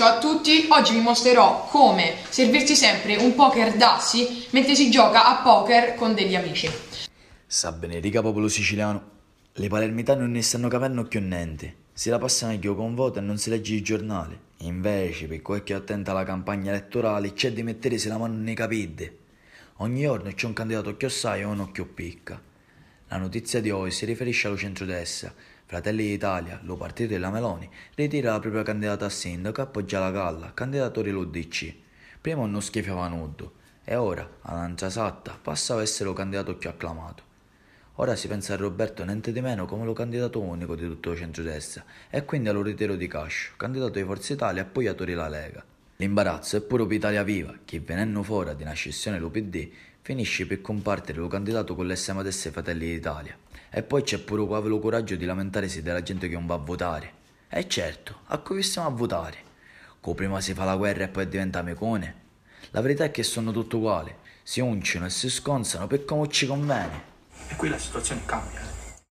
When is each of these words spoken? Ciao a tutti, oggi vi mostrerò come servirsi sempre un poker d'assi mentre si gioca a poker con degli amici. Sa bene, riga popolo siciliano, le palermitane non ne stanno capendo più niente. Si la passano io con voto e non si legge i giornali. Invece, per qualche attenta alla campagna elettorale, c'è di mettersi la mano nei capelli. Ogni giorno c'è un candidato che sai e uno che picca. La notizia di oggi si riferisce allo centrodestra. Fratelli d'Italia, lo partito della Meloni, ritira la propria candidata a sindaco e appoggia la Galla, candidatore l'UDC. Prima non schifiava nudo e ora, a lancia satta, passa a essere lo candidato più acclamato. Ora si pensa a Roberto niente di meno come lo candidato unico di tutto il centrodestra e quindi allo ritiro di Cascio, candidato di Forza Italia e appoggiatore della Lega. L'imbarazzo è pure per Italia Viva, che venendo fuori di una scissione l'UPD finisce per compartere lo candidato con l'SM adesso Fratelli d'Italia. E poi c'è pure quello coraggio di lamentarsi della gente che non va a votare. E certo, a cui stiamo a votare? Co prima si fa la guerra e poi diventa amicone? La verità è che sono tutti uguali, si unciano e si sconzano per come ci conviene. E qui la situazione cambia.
Ciao 0.00 0.16
a 0.16 0.18
tutti, 0.18 0.66
oggi 0.70 0.94
vi 0.94 1.00
mostrerò 1.02 1.66
come 1.68 2.14
servirsi 2.30 2.74
sempre 2.74 3.16
un 3.16 3.34
poker 3.34 3.76
d'assi 3.76 4.46
mentre 4.48 4.74
si 4.74 4.90
gioca 4.90 5.26
a 5.26 5.42
poker 5.42 5.94
con 5.94 6.14
degli 6.14 6.34
amici. 6.34 6.70
Sa 7.46 7.70
bene, 7.72 7.98
riga 7.98 8.22
popolo 8.22 8.48
siciliano, 8.48 9.02
le 9.52 9.68
palermitane 9.68 10.22
non 10.22 10.30
ne 10.30 10.40
stanno 10.40 10.68
capendo 10.68 11.04
più 11.04 11.20
niente. 11.20 11.74
Si 11.92 12.08
la 12.08 12.16
passano 12.16 12.54
io 12.58 12.74
con 12.74 12.94
voto 12.94 13.18
e 13.18 13.20
non 13.20 13.36
si 13.36 13.50
legge 13.50 13.74
i 13.74 13.82
giornali. 13.82 14.40
Invece, 14.60 15.26
per 15.26 15.42
qualche 15.42 15.74
attenta 15.74 16.12
alla 16.12 16.24
campagna 16.24 16.70
elettorale, 16.70 17.34
c'è 17.34 17.52
di 17.52 17.62
mettersi 17.62 18.08
la 18.08 18.16
mano 18.16 18.38
nei 18.38 18.54
capelli. 18.54 19.18
Ogni 19.80 20.00
giorno 20.00 20.32
c'è 20.32 20.46
un 20.46 20.54
candidato 20.54 20.96
che 20.96 21.10
sai 21.10 21.40
e 21.40 21.44
uno 21.44 21.70
che 21.72 21.84
picca. 21.84 22.40
La 23.08 23.18
notizia 23.18 23.60
di 23.60 23.68
oggi 23.68 23.90
si 23.90 24.06
riferisce 24.06 24.46
allo 24.46 24.56
centrodestra. 24.56 25.34
Fratelli 25.70 26.02
d'Italia, 26.02 26.58
lo 26.64 26.74
partito 26.74 27.12
della 27.12 27.30
Meloni, 27.30 27.70
ritira 27.94 28.32
la 28.32 28.40
propria 28.40 28.64
candidata 28.64 29.04
a 29.04 29.08
sindaco 29.08 29.60
e 29.60 29.62
appoggia 29.62 30.00
la 30.00 30.10
Galla, 30.10 30.52
candidatore 30.52 31.12
l'UDC. 31.12 31.74
Prima 32.20 32.44
non 32.44 32.60
schifiava 32.60 33.06
nudo 33.06 33.52
e 33.84 33.94
ora, 33.94 34.28
a 34.40 34.54
lancia 34.54 34.90
satta, 34.90 35.38
passa 35.40 35.76
a 35.76 35.80
essere 35.80 36.08
lo 36.08 36.12
candidato 36.12 36.56
più 36.56 36.68
acclamato. 36.68 37.22
Ora 37.94 38.16
si 38.16 38.26
pensa 38.26 38.54
a 38.54 38.56
Roberto 38.56 39.04
niente 39.04 39.30
di 39.30 39.40
meno 39.40 39.64
come 39.66 39.84
lo 39.84 39.92
candidato 39.92 40.40
unico 40.40 40.74
di 40.74 40.86
tutto 40.86 41.12
il 41.12 41.18
centrodestra 41.18 41.84
e 42.10 42.24
quindi 42.24 42.48
allo 42.48 42.62
ritiro 42.62 42.96
di 42.96 43.06
Cascio, 43.06 43.52
candidato 43.56 43.92
di 43.92 44.02
Forza 44.02 44.32
Italia 44.32 44.62
e 44.62 44.64
appoggiatore 44.64 45.12
della 45.12 45.28
Lega. 45.28 45.69
L'imbarazzo 46.00 46.56
è 46.56 46.62
pure 46.62 46.86
per 46.86 46.96
Italia 46.96 47.22
Viva, 47.22 47.54
che 47.62 47.78
venendo 47.78 48.22
fuori 48.22 48.56
di 48.56 48.62
una 48.62 48.72
scissione 48.72 49.18
l'UPD 49.18 49.68
finisce 50.00 50.46
per 50.46 50.62
compartere 50.62 51.18
lo 51.18 51.28
candidato 51.28 51.74
con 51.74 51.86
l'SM 51.86 52.16
adesso 52.16 52.50
Fratelli 52.50 52.86
d'Italia. 52.86 53.36
E 53.68 53.82
poi 53.82 54.02
c'è 54.02 54.18
pure 54.18 54.46
quello 54.46 54.78
coraggio 54.78 55.14
di 55.16 55.26
lamentarsi 55.26 55.82
della 55.82 56.02
gente 56.02 56.26
che 56.26 56.36
non 56.36 56.46
va 56.46 56.54
a 56.54 56.56
votare. 56.56 57.12
E 57.50 57.68
certo, 57.68 58.20
a 58.28 58.38
cui 58.38 58.62
stiamo 58.62 58.88
a 58.88 58.92
votare? 58.92 59.36
Co 60.00 60.14
prima 60.14 60.40
si 60.40 60.54
fa 60.54 60.64
la 60.64 60.76
guerra 60.76 61.04
e 61.04 61.08
poi 61.08 61.28
diventa 61.28 61.58
amicone? 61.58 62.14
La 62.70 62.80
verità 62.80 63.04
è 63.04 63.10
che 63.10 63.22
sono 63.22 63.52
tutti 63.52 63.76
uguali, 63.76 64.14
si 64.42 64.60
unciano 64.60 65.04
e 65.04 65.10
si 65.10 65.28
sconzano 65.28 65.86
per 65.86 66.06
come 66.06 66.28
ci 66.28 66.46
conviene. 66.46 67.02
E 67.46 67.56
qui 67.56 67.68
la 67.68 67.76
situazione 67.76 68.22
cambia. 68.24 68.69